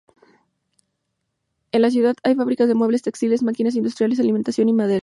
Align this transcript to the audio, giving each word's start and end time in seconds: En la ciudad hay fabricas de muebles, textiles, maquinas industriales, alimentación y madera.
En 1.71 1.83
la 1.83 1.91
ciudad 1.91 2.15
hay 2.23 2.33
fabricas 2.33 2.67
de 2.67 2.73
muebles, 2.73 3.03
textiles, 3.03 3.43
maquinas 3.43 3.75
industriales, 3.75 4.19
alimentación 4.19 4.67
y 4.69 4.73
madera. 4.73 4.99